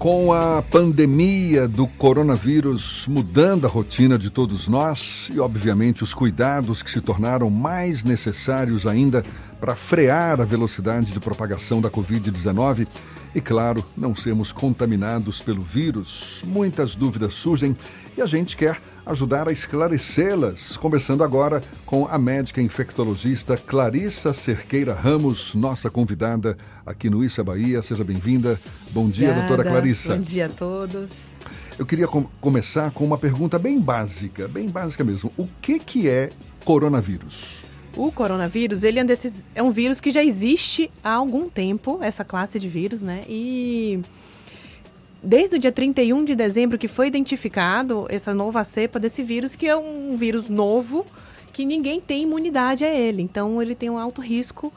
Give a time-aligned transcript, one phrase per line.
[0.00, 6.82] Com a pandemia do coronavírus mudando a rotina de todos nós e, obviamente, os cuidados
[6.82, 9.22] que se tornaram mais necessários ainda
[9.60, 12.86] para frear a velocidade de propagação da Covid-19
[13.34, 17.76] e, claro, não sermos contaminados pelo vírus, muitas dúvidas surgem
[18.16, 20.76] e a gente quer ajudar a esclarecê-las.
[20.76, 27.82] Conversando agora com a médica infectologista Clarissa Cerqueira Ramos, nossa convidada aqui no Issa Bahia.
[27.82, 28.60] Seja bem-vinda.
[28.90, 29.48] Bom dia, Obrigada.
[29.48, 30.16] doutora Clarissa.
[30.16, 31.10] Bom dia a todos.
[31.78, 35.32] Eu queria com começar com uma pergunta bem básica, bem básica mesmo.
[35.36, 36.30] O que, que é
[36.64, 37.69] coronavírus?
[37.96, 41.98] O coronavírus, ele é um, desses, é um vírus que já existe há algum tempo,
[42.00, 43.22] essa classe de vírus, né?
[43.28, 44.00] E
[45.22, 49.66] desde o dia 31 de dezembro que foi identificado essa nova cepa desse vírus, que
[49.66, 51.04] é um vírus novo,
[51.52, 53.22] que ninguém tem imunidade a ele.
[53.22, 54.72] Então, ele tem um alto risco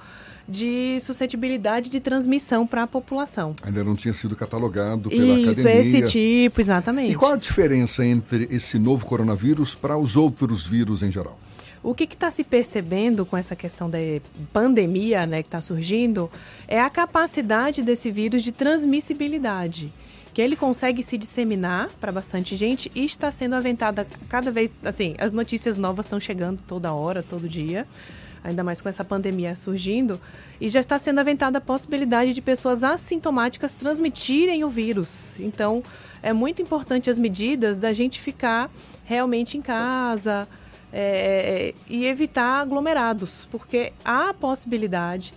[0.47, 3.55] de suscetibilidade de transmissão para a população.
[3.63, 5.79] Ainda não tinha sido catalogado pela Isso, academia.
[5.79, 7.13] esse tipo, exatamente.
[7.13, 11.39] E qual a diferença entre esse novo coronavírus para os outros vírus em geral?
[11.83, 13.97] O que está se percebendo com essa questão da
[14.53, 16.31] pandemia né, que está surgindo
[16.65, 19.91] é a capacidade desse vírus de transmissibilidade.
[20.33, 24.73] Que ele consegue se disseminar para bastante gente e está sendo aventada cada vez.
[24.81, 27.85] Assim, as notícias novas estão chegando toda hora, todo dia,
[28.41, 30.19] ainda mais com essa pandemia surgindo.
[30.61, 35.35] E já está sendo aventada a possibilidade de pessoas assintomáticas transmitirem o vírus.
[35.37, 35.83] Então,
[36.23, 38.71] é muito importante as medidas da gente ficar
[39.03, 40.47] realmente em casa
[40.93, 45.33] é, e evitar aglomerados, porque há a possibilidade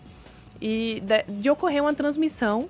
[0.61, 2.69] e de, de, ocorrer uma transmissão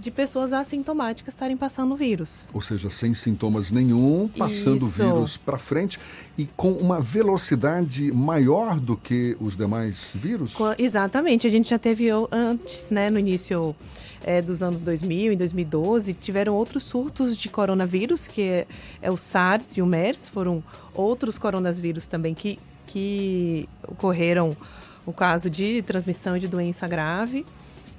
[0.00, 2.46] de pessoas assintomáticas estarem passando o vírus.
[2.52, 5.98] Ou seja, sem sintomas nenhum, passando o vírus para frente
[6.38, 10.54] e com uma velocidade maior do que os demais vírus?
[10.78, 11.46] Exatamente.
[11.46, 13.76] A gente já teve antes, né, no início
[14.24, 18.66] é, dos anos 2000, em 2012, tiveram outros surtos de coronavírus, que é,
[19.02, 20.62] é o SARS e o MERS, foram
[20.94, 24.56] outros coronavírus também que, que ocorreram
[25.06, 27.44] o caso de transmissão de doença grave.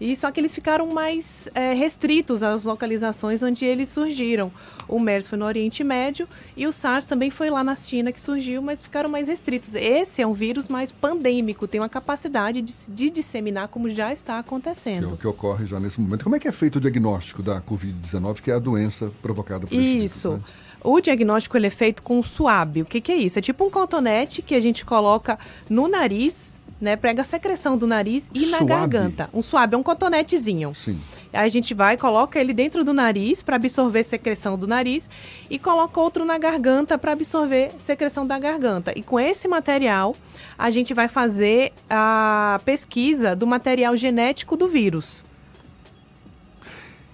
[0.02, 4.52] E só que eles ficaram mais é, restritos às localizações onde eles surgiram.
[4.88, 8.20] O MERS foi no Oriente Médio e o SARS também foi lá na China que
[8.20, 9.76] surgiu, mas ficaram mais restritos.
[9.76, 14.40] Esse é um vírus mais pandêmico, tem uma capacidade de, de disseminar como já está
[14.40, 15.06] acontecendo.
[15.06, 16.24] Que é o que ocorre já nesse momento.
[16.24, 19.80] Como é que é feito o diagnóstico da Covid-19, que é a doença provocada por
[19.80, 20.30] esse Isso.
[20.30, 20.46] vírus?
[20.48, 20.54] Né?
[20.84, 22.82] O diagnóstico ele é feito com suave.
[22.82, 23.38] O que, que é isso?
[23.38, 25.38] É tipo um cotonete que a gente coloca
[25.70, 26.96] no nariz né?
[26.96, 28.52] Prega a secreção do nariz e suave.
[28.52, 29.30] na garganta.
[29.32, 30.74] Um suave é um cotonetezinho.
[30.74, 31.00] Sim.
[31.32, 35.10] Aí a gente vai, coloca ele dentro do nariz para absorver secreção do nariz
[35.50, 38.92] e coloca outro na garganta para absorver secreção da garganta.
[38.96, 40.16] E com esse material,
[40.58, 45.24] a gente vai fazer a pesquisa do material genético do vírus.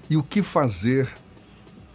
[0.10, 1.10] E o que fazer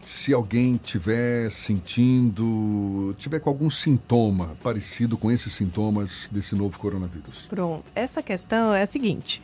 [0.04, 7.46] se alguém tiver sentindo, tiver com algum sintoma parecido com esses sintomas desse novo coronavírus?
[7.48, 7.84] Pronto.
[7.94, 9.40] Essa questão é a seguinte: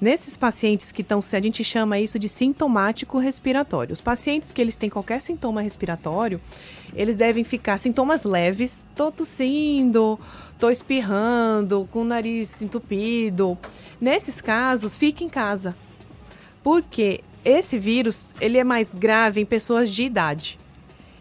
[0.00, 3.92] nesses pacientes que estão, a gente chama isso de sintomático respiratório.
[3.92, 6.40] Os pacientes que eles têm qualquer sintoma respiratório,
[6.94, 10.18] eles devem ficar sintomas leves, tô tossindo,
[10.58, 13.56] tô espirrando, com o nariz entupido.
[14.00, 15.74] Nesses casos, fique em casa.
[16.62, 20.58] Porque esse vírus, ele é mais grave em pessoas de idade.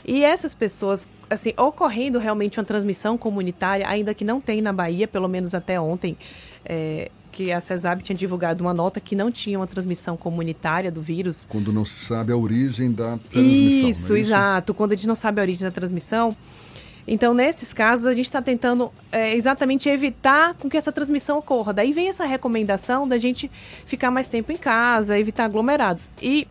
[0.05, 5.07] E essas pessoas, assim, ocorrendo realmente uma transmissão comunitária, ainda que não tem na Bahia,
[5.07, 6.17] pelo menos até ontem,
[6.65, 11.01] é, que a CESAB tinha divulgado uma nota que não tinha uma transmissão comunitária do
[11.01, 11.45] vírus.
[11.47, 13.43] Quando não se sabe a origem da transmissão.
[13.67, 14.17] Isso, é isso?
[14.17, 14.73] exato.
[14.73, 16.35] Quando a gente não sabe a origem da transmissão.
[17.07, 21.73] Então, nesses casos, a gente está tentando é, exatamente evitar com que essa transmissão ocorra.
[21.73, 23.49] Daí vem essa recomendação da gente
[23.85, 26.09] ficar mais tempo em casa, evitar aglomerados.
[26.21, 26.47] E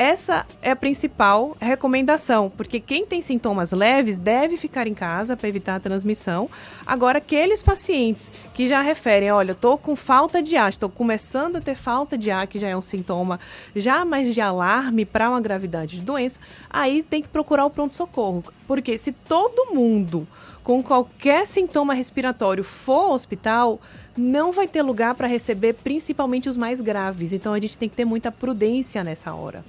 [0.00, 5.46] essa é a principal recomendação, porque quem tem sintomas leves deve ficar em casa para
[5.46, 6.48] evitar a transmissão.
[6.86, 11.60] Agora, aqueles pacientes que já referem, olha, estou com falta de ar, estou começando a
[11.60, 13.38] ter falta de ar, que já é um sintoma
[13.76, 16.40] já mais de alarme para uma gravidade de doença,
[16.70, 18.42] aí tem que procurar o pronto-socorro.
[18.66, 20.26] Porque se todo mundo
[20.64, 23.78] com qualquer sintoma respiratório for ao hospital,
[24.16, 27.34] não vai ter lugar para receber principalmente os mais graves.
[27.34, 29.62] Então a gente tem que ter muita prudência nessa hora.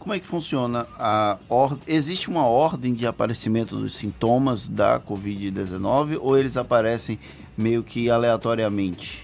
[0.00, 1.78] Como é que funciona a or...
[1.86, 7.18] existe uma ordem de aparecimento dos sintomas da COVID-19 ou eles aparecem
[7.56, 9.22] meio que aleatoriamente?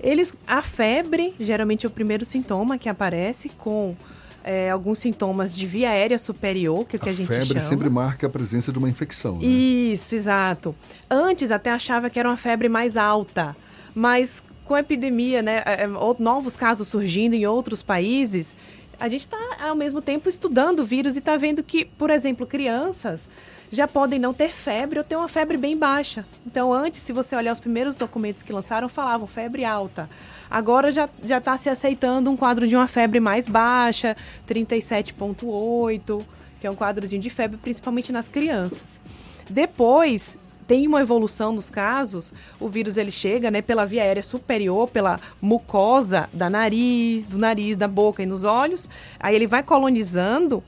[0.00, 3.96] Eles a febre geralmente é o primeiro sintoma que aparece com
[4.42, 7.46] é, alguns sintomas de via aérea superior, que é o que a, a gente febre
[7.46, 7.60] chama.
[7.60, 9.46] sempre marca a presença de uma infecção, né?
[9.46, 10.74] Isso, exato.
[11.08, 13.56] Antes até achava que era uma febre mais alta,
[13.94, 15.62] mas com a epidemia, né,
[16.18, 18.54] novos casos surgindo em outros países,
[19.00, 22.46] a gente está, ao mesmo tempo, estudando o vírus e está vendo que, por exemplo,
[22.46, 23.28] crianças
[23.70, 26.24] já podem não ter febre ou ter uma febre bem baixa.
[26.46, 30.08] Então, antes, se você olhar os primeiros documentos que lançaram, falavam febre alta.
[30.50, 34.16] Agora já está se aceitando um quadro de uma febre mais baixa,
[34.48, 36.24] 37,8,
[36.58, 38.98] que é um quadrozinho de febre, principalmente nas crianças.
[39.50, 40.38] Depois,
[40.68, 42.30] tem uma evolução nos casos,
[42.60, 47.74] o vírus ele chega, né, pela via aérea superior, pela mucosa da nariz, do nariz,
[47.74, 48.86] da boca e nos olhos,
[49.18, 50.62] aí ele vai colonizando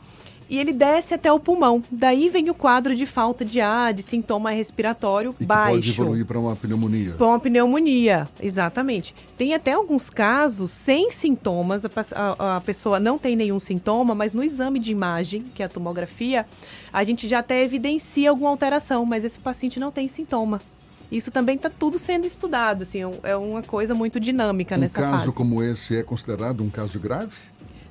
[0.50, 1.81] e ele desce até o pulmão.
[1.91, 5.75] Daí vem o quadro de falta de ar, de sintoma respiratório e baixo.
[5.75, 7.12] pode evoluir para uma pneumonia.
[7.12, 9.14] Para uma pneumonia, exatamente.
[9.38, 14.32] Tem até alguns casos sem sintomas, a, a, a, pessoa não tem nenhum sintoma, mas
[14.32, 16.44] no exame de imagem, que é a tomografia,
[16.93, 20.61] a gente já até evidencia alguma alteração, mas esse paciente não tem sintoma.
[21.12, 25.00] Isso também está tudo sendo estudado, assim, é, é uma coisa muito dinâmica um nessa
[25.00, 25.08] fase.
[25.08, 27.37] Um caso como esse é considerado um caso grave?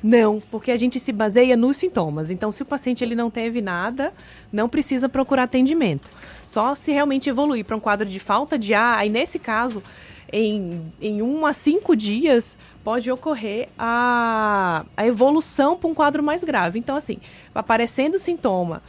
[0.01, 2.31] Não, porque a gente se baseia nos sintomas.
[2.31, 4.13] Então, se o paciente ele não teve nada,
[4.51, 6.09] não precisa procurar atendimento.
[6.47, 9.83] Só se realmente evoluir para um quadro de falta de ar, aí nesse caso,
[10.31, 16.43] em, em um a cinco dias, pode ocorrer a, a evolução para um quadro mais
[16.43, 16.79] grave.
[16.79, 17.17] Então, assim,
[17.53, 18.81] aparecendo sintoma,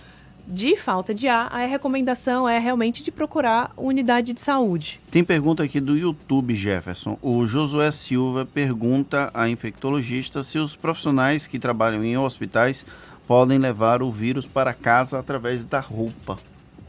[0.50, 5.00] de falta de ar, a recomendação é realmente de procurar unidade de saúde.
[5.10, 7.16] Tem pergunta aqui do YouTube, Jefferson.
[7.22, 12.84] O Josué Silva pergunta a infectologista se os profissionais que trabalham em hospitais
[13.28, 16.36] podem levar o vírus para casa através da roupa.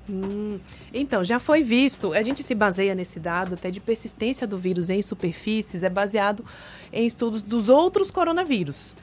[0.10, 0.60] Hum,
[0.92, 4.90] então, já foi visto, a gente se baseia nesse dado até de persistência do vírus
[4.90, 6.44] em superfícies, é baseado
[6.92, 8.96] em estudos dos outros coronavírus.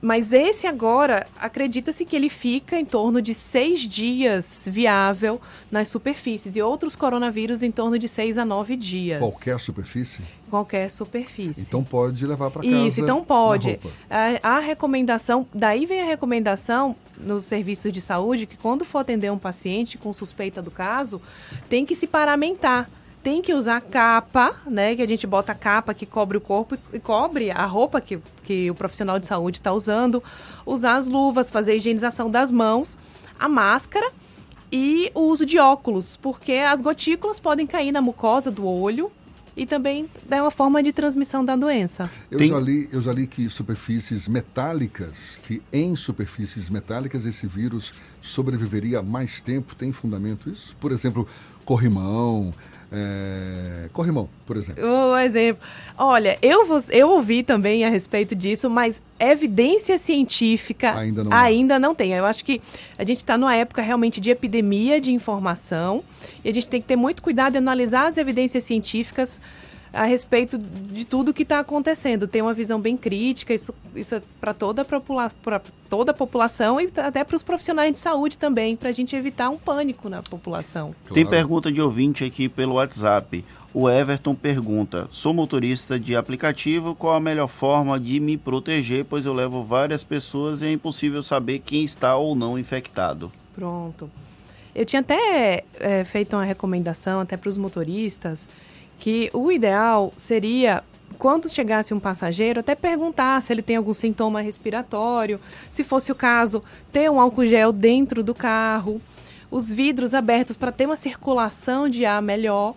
[0.00, 5.40] Mas esse agora, acredita-se que ele fica em torno de seis dias viável
[5.70, 9.18] nas superfícies e outros coronavírus em torno de seis a nove dias.
[9.18, 10.20] Qualquer superfície?
[10.50, 11.62] Qualquer superfície.
[11.62, 12.86] Então pode levar para casa.
[12.86, 13.80] Isso, então pode.
[14.08, 19.32] A, a, recomendação, daí vem a recomendação nos serviços de saúde que quando for atender
[19.32, 21.20] um paciente com suspeita do caso,
[21.68, 22.88] tem que se paramentar
[23.26, 24.94] tem que usar capa, né?
[24.94, 28.20] Que a gente bota a capa que cobre o corpo e cobre a roupa que,
[28.44, 30.22] que o profissional de saúde está usando.
[30.64, 32.96] Usar as luvas, fazer a higienização das mãos,
[33.36, 34.12] a máscara
[34.70, 39.10] e o uso de óculos, porque as gotículas podem cair na mucosa do olho
[39.56, 42.08] e também é uma forma de transmissão da doença.
[42.30, 42.50] Eu, Tem...
[42.50, 49.02] já li, eu já li que superfícies metálicas, que em superfícies metálicas esse vírus sobreviveria
[49.02, 49.74] mais tempo.
[49.74, 50.76] Tem fundamento isso?
[50.78, 51.26] Por exemplo,
[51.64, 52.54] corrimão,
[52.92, 53.88] é...
[53.92, 54.84] Corrimão, por exemplo.
[54.84, 55.62] Um exemplo.
[55.98, 61.78] Olha, eu, vou, eu ouvi também a respeito disso, mas evidência científica ainda não, ainda
[61.78, 62.12] não tem.
[62.12, 62.60] Eu acho que
[62.96, 66.02] a gente está numa época realmente de epidemia de informação
[66.44, 69.40] e a gente tem que ter muito cuidado em analisar as evidências científicas
[69.96, 72.28] a respeito de tudo que está acontecendo.
[72.28, 74.86] Tem uma visão bem crítica, isso, isso é para toda,
[75.88, 79.48] toda a população e até para os profissionais de saúde também, para a gente evitar
[79.48, 80.94] um pânico na população.
[81.06, 81.14] Claro.
[81.14, 83.44] Tem pergunta de ouvinte aqui pelo WhatsApp.
[83.72, 89.04] O Everton pergunta: Sou motorista de aplicativo, qual a melhor forma de me proteger?
[89.04, 93.32] Pois eu levo várias pessoas e é impossível saber quem está ou não infectado.
[93.54, 94.10] Pronto.
[94.74, 98.46] Eu tinha até é, feito uma recomendação até para os motoristas
[98.98, 100.82] que o ideal seria
[101.18, 105.40] quando chegasse um passageiro, até perguntar se ele tem algum sintoma respiratório,
[105.70, 106.62] se fosse o caso,
[106.92, 109.00] ter um álcool gel dentro do carro,
[109.50, 112.74] os vidros abertos para ter uma circulação de ar melhor.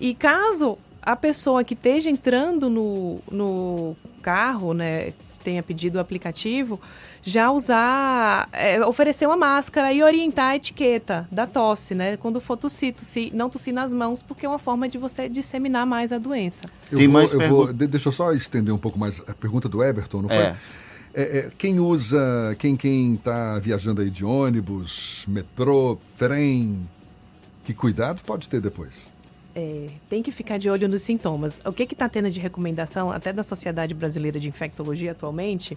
[0.00, 6.80] E caso a pessoa que esteja entrando no, no carro, né, tenha pedido o aplicativo,
[7.22, 12.16] já usar, é, oferecer uma máscara e orientar a etiqueta da tosse, né?
[12.16, 15.86] Quando for tossir, tossir, não tossir nas mãos, porque é uma forma de você disseminar
[15.86, 16.64] mais a doença.
[16.90, 19.68] Eu Tem vou, mais eu vou, Deixa eu só estender um pouco mais a pergunta
[19.68, 20.38] do Everton, não foi?
[20.38, 20.56] É.
[21.12, 26.88] É, é, quem usa, quem quem está viajando aí de ônibus, metrô, trem,
[27.64, 29.08] que cuidado pode ter depois?
[29.54, 31.60] É, tem que ficar de olho nos sintomas.
[31.64, 35.76] O que está tendo de recomendação, até da Sociedade Brasileira de Infectologia atualmente,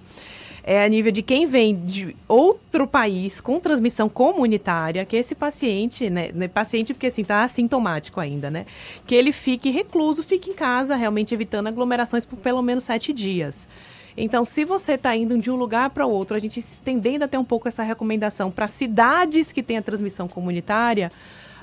[0.63, 6.09] é a nível de quem vem de outro país com transmissão comunitária, que esse paciente,
[6.09, 8.65] né, né paciente porque assim está assintomático ainda, né,
[9.05, 13.67] que ele fique recluso, fique em casa, realmente evitando aglomerações por pelo menos sete dias.
[14.15, 17.43] Então, se você está indo de um lugar para outro, a gente estendendo até um
[17.43, 21.11] pouco essa recomendação para cidades que têm a transmissão comunitária,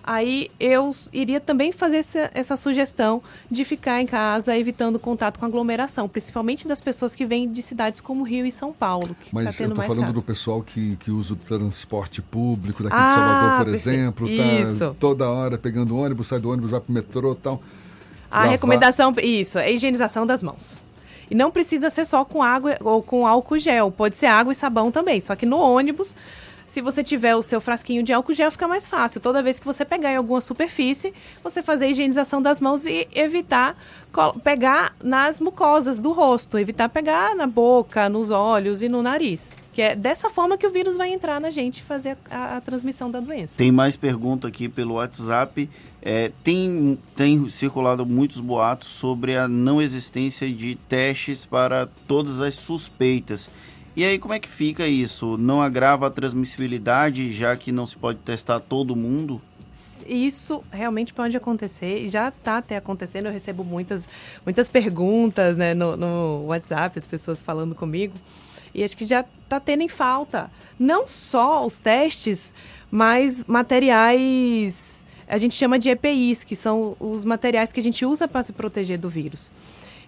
[0.03, 5.47] aí eu iria também fazer essa, essa, sugestão de ficar em casa, evitando contato com
[5.47, 9.17] aglomeração, principalmente das pessoas que vêm de cidades como Rio e São Paulo.
[9.33, 10.15] Mas tá eu estou falando caso.
[10.15, 14.95] do pessoal que, que usa o transporte público daqui ah, de Salvador, por exemplo, tá
[14.99, 17.63] toda hora pegando ônibus, sai do ônibus, vai para o metrô e tal.
[18.31, 20.79] A recomendação, isso, é higienização das mãos.
[21.31, 24.57] E não precisa ser só com água ou com álcool gel, pode ser água e
[24.57, 25.21] sabão também.
[25.21, 26.17] Só que no ônibus
[26.71, 29.21] se você tiver o seu frasquinho de álcool gel, fica mais fácil.
[29.21, 31.13] Toda vez que você pegar em alguma superfície,
[31.43, 33.77] você fazer a higienização das mãos e evitar
[34.45, 39.57] pegar nas mucosas do rosto, evitar pegar na boca, nos olhos e no nariz.
[39.73, 42.61] Que é dessa forma que o vírus vai entrar na gente e fazer a, a,
[42.61, 43.55] transmissão da doença.
[43.57, 45.69] Tem mais pergunta aqui pelo WhatsApp.
[46.01, 52.55] É, tem, tem circulado muitos boatos sobre a não existência de testes para todas as
[52.55, 53.51] suspeitas.
[53.97, 55.37] E aí, como é que fica isso?
[55.37, 59.41] Não agrava a transmissibilidade, já que não se pode testar todo mundo?
[60.07, 63.27] Isso realmente pode acontecer, já está até acontecendo.
[63.27, 64.09] Eu recebo muitas,
[64.45, 68.15] muitas perguntas né, no, no WhatsApp, as pessoas falando comigo.
[68.75, 72.55] E acho que já está tendo em falta não só os testes,
[72.91, 78.29] mas materiais, a gente chama de EPIs, que são os materiais que a gente usa
[78.29, 79.51] para se proteger do vírus.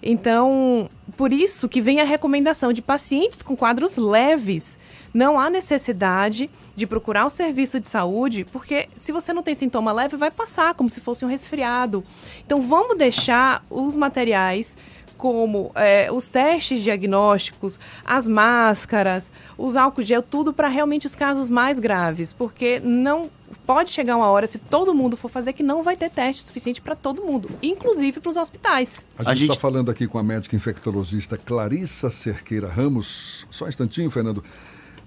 [0.02, 4.78] Então, por isso que vem a recomendação de pacientes com quadros leves.
[5.14, 9.92] Não há necessidade de procurar o serviço de saúde, porque se você não tem sintoma
[9.92, 12.02] leve, vai passar como se fosse um resfriado.
[12.44, 14.76] Então, vamos deixar os materiais
[15.22, 21.48] como é, os testes diagnósticos, as máscaras, os álcool gel, tudo para realmente os casos
[21.48, 23.30] mais graves, porque não
[23.66, 26.80] pode chegar uma hora, se todo mundo for fazer, que não vai ter teste suficiente
[26.80, 29.06] para todo mundo, inclusive para os hospitais.
[29.18, 29.58] A gente está gente...
[29.58, 33.46] falando aqui com a médica infectologista Clarissa Cerqueira Ramos.
[33.50, 34.44] Só um instantinho, Fernando.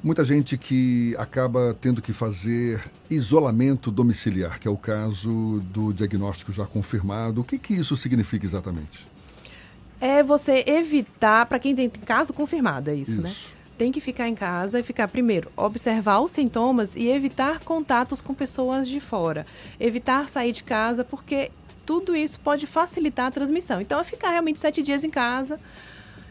[0.04, 6.52] Muita gente que acaba tendo que fazer isolamento domiciliar, que é o caso do diagnóstico
[6.52, 7.42] já confirmado.
[7.42, 9.16] O que, que isso significa exatamente?
[10.00, 13.30] é você evitar, para quem tem caso confirmado, é isso, né?
[13.30, 13.55] isso, né?
[13.78, 18.34] Tem que ficar em casa e ficar, primeiro, observar os sintomas e evitar contatos com
[18.34, 19.46] pessoas de fora.
[19.80, 21.52] Evitar sair de casa, porque
[21.86, 23.82] tudo isso pode facilitar a transmissão.
[23.82, 25.60] Então, é ficar realmente sete dias em casa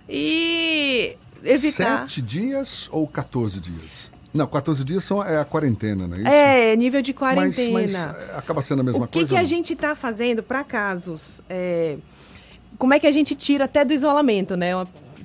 [0.09, 2.09] e evitar.
[2.09, 4.11] Sete dias ou 14 dias?
[4.33, 6.29] Não, 14 dias são, é a quarentena, não é isso?
[6.29, 7.73] É, nível de quarentena.
[7.73, 9.27] Mas, mas é, acaba sendo a mesma o que coisa?
[9.27, 11.97] O que a gente está fazendo para casos é,
[12.77, 14.73] como é que a gente tira até do isolamento, né?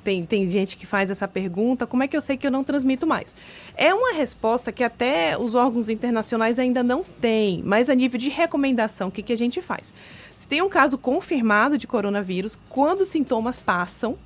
[0.03, 2.63] Tem, tem gente que faz essa pergunta, como é que eu sei que eu não
[2.63, 3.35] transmito mais?
[3.75, 8.29] É uma resposta que até os órgãos internacionais ainda não têm, mas a nível de
[8.29, 9.93] recomendação, o que, que a gente faz?
[10.33, 14.17] Se tem um caso confirmado de coronavírus, quando os sintomas passam,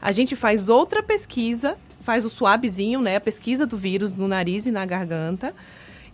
[0.00, 3.16] a gente faz outra pesquisa, faz o suavezinho, né?
[3.16, 5.54] A pesquisa do vírus no nariz e na garganta,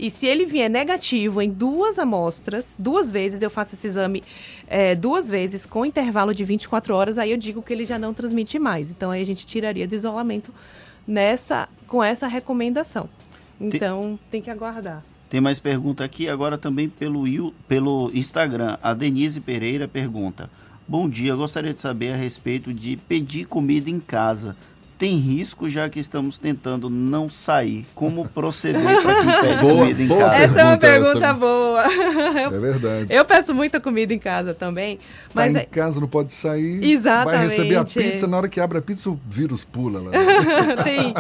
[0.05, 4.23] e se ele vier negativo em duas amostras, duas vezes, eu faço esse exame
[4.69, 8.13] é, duas vezes com intervalo de 24 horas, aí eu digo que ele já não
[8.13, 8.91] transmite mais.
[8.91, 10.53] Então aí a gente tiraria do isolamento
[11.09, 13.09] nessa, com essa recomendação.
[13.59, 15.03] Então tem, tem que aguardar.
[15.31, 18.77] Tem mais pergunta aqui, agora também pelo, pelo Instagram.
[18.83, 20.51] A Denise Pereira pergunta:
[20.87, 24.55] Bom dia, gostaria de saber a respeito de pedir comida em casa
[24.99, 27.85] tem risco, já que estamos tentando não sair.
[27.95, 30.35] Como proceder para quem pede boa, comida em casa?
[30.37, 31.33] Essa é uma pergunta essa...
[31.33, 31.85] boa.
[32.35, 33.15] É verdade.
[33.15, 34.97] Eu peço muita comida em casa também.
[34.97, 35.03] Tá
[35.35, 35.67] mas tá em é...
[35.67, 36.83] casa, não pode sair.
[36.85, 37.37] Exatamente.
[37.37, 40.11] Vai receber a pizza, na hora que abre a pizza, o vírus pula lá.
[40.85, 41.15] Tem.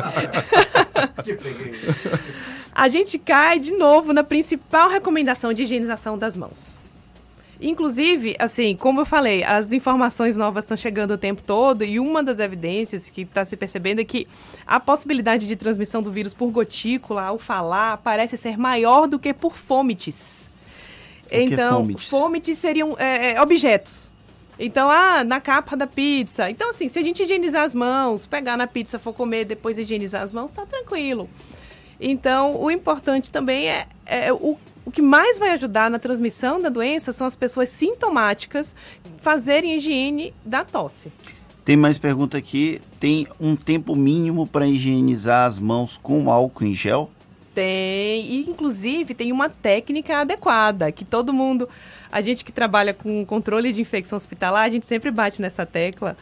[2.74, 6.83] a gente cai de novo na principal recomendação de higienização das mãos.
[7.60, 12.22] Inclusive, assim, como eu falei, as informações novas estão chegando o tempo todo e uma
[12.22, 14.26] das evidências que está se percebendo é que
[14.66, 19.32] a possibilidade de transmissão do vírus por gotícula ao falar parece ser maior do que
[19.32, 20.50] por fômites.
[21.30, 24.10] então, fômites seriam é, é, objetos.
[24.58, 26.48] Então, ah, na capa da pizza.
[26.50, 30.22] Então, assim, se a gente higienizar as mãos, pegar na pizza, for comer, depois higienizar
[30.22, 31.28] as mãos, tá tranquilo.
[32.00, 36.68] Então, o importante também é, é o o que mais vai ajudar na transmissão da
[36.68, 38.74] doença são as pessoas sintomáticas
[39.18, 41.10] fazerem higiene da tosse.
[41.64, 42.80] Tem mais pergunta aqui.
[43.00, 47.10] Tem um tempo mínimo para higienizar as mãos com álcool em gel?
[47.54, 51.68] Tem, e inclusive tem uma técnica adequada que todo mundo,
[52.10, 56.16] a gente que trabalha com controle de infecção hospitalar, a gente sempre bate nessa tecla.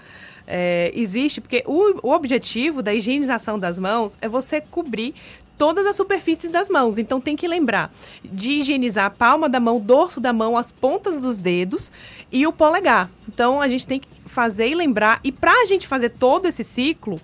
[0.47, 5.15] É, existe, porque o, o objetivo da higienização das mãos é você cobrir
[5.63, 6.99] todas as superfícies das mãos.
[6.99, 10.73] Então tem que lembrar de higienizar a palma da mão, o dorso da mão, as
[10.73, 11.93] pontas dos dedos
[12.33, 13.09] e o polegar.
[13.29, 15.21] Então a gente tem que fazer e lembrar.
[15.23, 17.21] E para a gente fazer todo esse ciclo,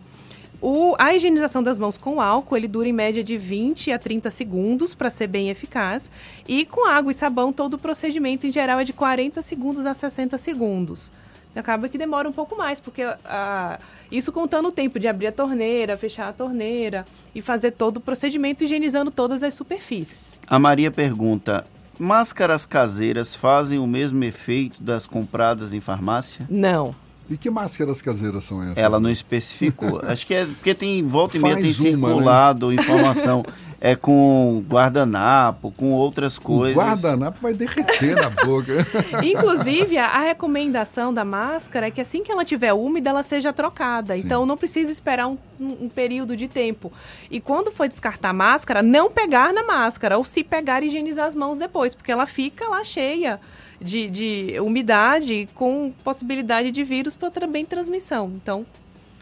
[0.61, 4.31] o, a higienização das mãos com álcool, ele dura em média de 20 a 30
[4.31, 6.09] segundos para ser bem eficaz.
[6.47, 9.95] E com água e sabão, todo o procedimento em geral é de 40 segundos a
[9.95, 11.11] 60 segundos
[11.59, 13.79] acaba que demora um pouco mais, porque ah,
[14.11, 18.01] isso contando o tempo de abrir a torneira, fechar a torneira e fazer todo o
[18.01, 20.39] procedimento higienizando todas as superfícies.
[20.47, 21.67] A Maria pergunta:
[21.99, 26.47] máscaras caseiras fazem o mesmo efeito das compradas em farmácia?
[26.49, 26.95] Não.
[27.31, 28.79] E que máscaras caseiras são essas?
[28.79, 30.01] Ela não especificou.
[30.07, 31.75] Acho que é porque tem volta e meia tem uma, né?
[31.75, 32.75] circulado né?
[32.77, 33.45] informação
[33.81, 36.77] é com guardanapo, com outras coisas.
[36.77, 38.73] O guardanapo vai derreter na boca.
[39.23, 44.15] Inclusive, a, recomendação da máscara é que assim que ela estiver úmida, ela seja trocada.
[44.15, 44.21] Sim.
[44.21, 46.93] Então não precisa esperar um, um, um, período de tempo.
[47.31, 51.35] E quando for descartar a máscara, não pegar na máscara, ou se pegar, higienizar as
[51.35, 53.41] mãos depois, porque ela fica lá cheia.
[53.81, 58.33] De, de umidade com possibilidade de vírus para também transmissão.
[58.35, 58.67] Então,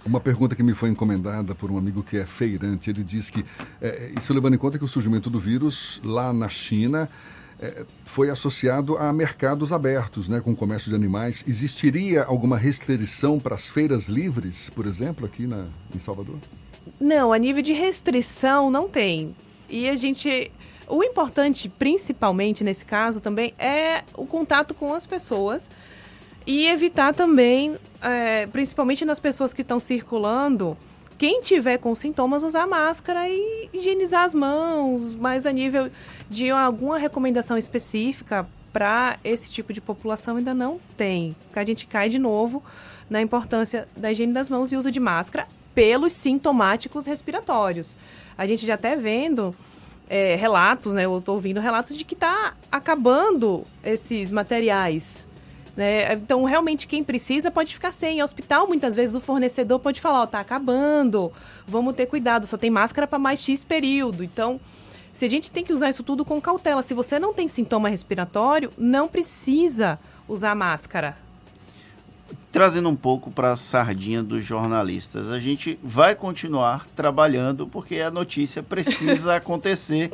[0.06, 2.90] uma pergunta que me foi encomendada por um amigo que é feirante.
[2.90, 3.44] Ele diz que,
[3.80, 7.08] é, isso levando em conta que o surgimento do vírus lá na China
[7.58, 11.44] é, foi associado a mercados abertos, né, com comércio de animais.
[11.46, 16.38] Existiria alguma restrição para as feiras livres, por exemplo, aqui na, em Salvador?
[17.00, 19.34] Não, a nível de restrição não tem.
[19.68, 20.52] E a gente.
[20.88, 25.68] O importante, principalmente nesse caso também, é o contato com as pessoas
[26.46, 30.76] e evitar também, é, principalmente nas pessoas que estão circulando,
[31.18, 35.90] quem tiver com sintomas usar máscara e higienizar as mãos, mas a nível
[36.30, 41.34] de alguma recomendação específica para esse tipo de população ainda não tem.
[41.54, 42.62] A gente cai de novo
[43.08, 47.96] na importância da higiene das mãos e uso de máscara pelos sintomáticos respiratórios.
[48.36, 49.54] A gente já até vendo
[50.08, 51.06] é, relatos, né?
[51.06, 55.26] Eu estou ouvindo relatos de que está acabando esses materiais
[55.76, 56.12] né?
[56.14, 58.18] Então, realmente, quem precisa pode ficar sem.
[58.18, 61.30] Em hospital, muitas vezes, o fornecedor pode falar, ó, oh, tá acabando,
[61.66, 64.24] vamos ter cuidado, só tem máscara para mais X período.
[64.24, 64.58] Então,
[65.12, 66.82] se a gente tem que usar isso tudo com cautela.
[66.82, 71.16] Se você não tem sintoma respiratório, não precisa usar máscara.
[72.52, 78.10] Trazendo um pouco para a sardinha dos jornalistas, a gente vai continuar trabalhando porque a
[78.10, 80.10] notícia precisa acontecer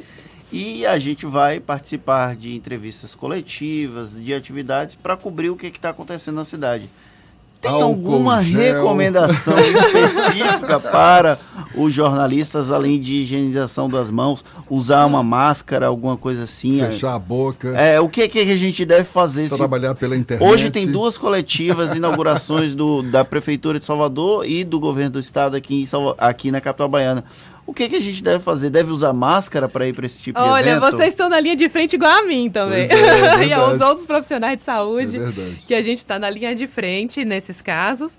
[0.52, 5.88] e a gente vai participar de entrevistas coletivas, de atividades para cobrir o que está
[5.88, 6.90] acontecendo na cidade.
[7.62, 8.75] Tem Álcool alguma gel.
[8.75, 11.38] recomendação específica para
[11.76, 16.80] os jornalistas, além de higienização das mãos, usar uma máscara, alguma coisa assim?
[16.80, 17.69] Fechar a boca.
[17.69, 19.49] É, o que, que a gente deve fazer?
[19.49, 20.00] Trabalhar se...
[20.00, 20.45] pela internet.
[20.47, 25.56] Hoje tem duas coletivas, inaugurações do, da Prefeitura de Salvador e do Governo do Estado
[25.56, 26.17] aqui, em Salva...
[26.19, 27.23] aqui na capital baiana.
[27.66, 28.70] O que, que a gente deve fazer?
[28.70, 30.82] Deve usar máscara para ir para esse tipo Olha, de evento?
[30.82, 32.88] Olha, vocês estão na linha de frente igual a mim também.
[32.90, 36.54] É, é e aos outros profissionais de saúde, é que a gente está na linha
[36.54, 38.18] de frente nesses casos.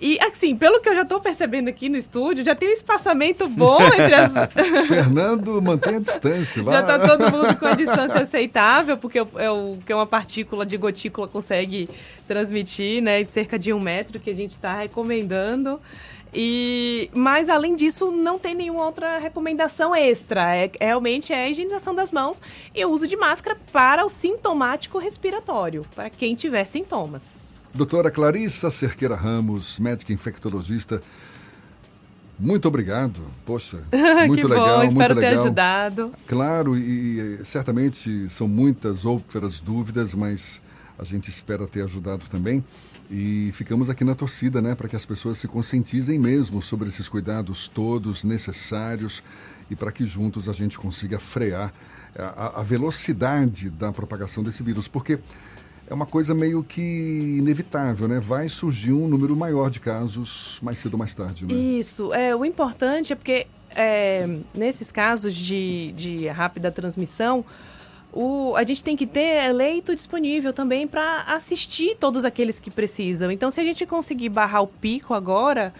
[0.00, 3.48] E, assim, pelo que eu já estou percebendo aqui no estúdio, já tem um espaçamento
[3.48, 4.34] bom entre as.
[4.86, 6.62] Fernando, mantém a distância.
[6.62, 6.72] Lá.
[6.72, 10.76] Já está todo mundo com a distância aceitável, porque é o que uma partícula de
[10.76, 11.88] gotícula consegue
[12.26, 13.22] transmitir, né?
[13.22, 15.80] De cerca de um metro, que a gente está recomendando.
[16.34, 20.54] E, mas além disso, não tem nenhuma outra recomendação extra.
[20.56, 22.42] É, realmente é a higienização das mãos
[22.74, 27.22] e o uso de máscara para o sintomático respiratório, para quem tiver sintomas.
[27.72, 31.02] Doutora Clarissa Cerqueira Ramos, médica infectologista,
[32.38, 33.20] muito obrigado.
[33.44, 33.82] Poxa,
[34.26, 36.12] muito legal, bom, espero muito ter ajudado.
[36.26, 40.60] Claro, e, e certamente são muitas outras dúvidas, mas
[40.98, 42.64] a gente espera ter ajudado também.
[43.10, 47.08] E ficamos aqui na torcida, né, para que as pessoas se conscientizem mesmo sobre esses
[47.08, 49.22] cuidados todos necessários
[49.70, 51.72] e para que juntos a gente consiga frear
[52.16, 55.18] a, a, velocidade da propagação desse vírus, porque
[55.86, 58.20] é uma coisa meio que inevitável, né?
[58.20, 61.54] Vai surgir um número maior de casos mais cedo ou mais tarde, né?
[61.54, 62.12] Isso.
[62.14, 67.44] É, o importante é porque é, nesses casos de, de rápida transmissão,
[68.14, 73.30] o, a gente tem que ter leito disponível também para assistir todos aqueles que precisam.
[73.30, 75.74] Então, se a gente conseguir barrar o pico agora,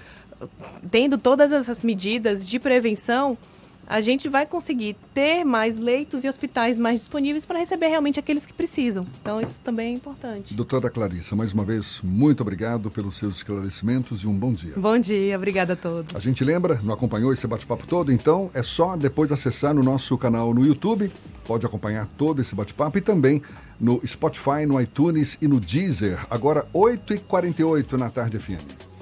[0.90, 3.38] tendo todas essas medidas de prevenção,
[3.86, 8.46] a gente vai conseguir ter mais leitos e hospitais mais disponíveis para receber realmente aqueles
[8.46, 9.06] que precisam.
[9.20, 10.54] Então, isso também é importante.
[10.54, 14.74] Doutora Clarissa, mais uma vez, muito obrigado pelos seus esclarecimentos e um bom dia.
[14.76, 16.14] Bom dia, obrigada a todos.
[16.14, 18.12] A gente lembra, não acompanhou esse bate-papo todo?
[18.12, 21.10] Então, é só depois acessar no nosso canal no YouTube.
[21.44, 23.42] Pode acompanhar todo esse bate-papo e também
[23.80, 26.24] no Spotify, no iTunes e no Deezer.
[26.30, 28.93] Agora, 8h48 na tarde FM.